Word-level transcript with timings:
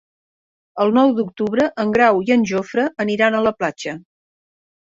El 0.85 0.93
nou 0.95 1.13
d'octubre 1.19 1.67
en 1.85 1.93
Grau 1.99 2.19
i 2.29 2.35
en 2.37 2.47
Jofre 2.53 2.89
aniran 3.07 3.39
a 3.39 3.45
la 3.51 3.55
platja. 3.61 3.97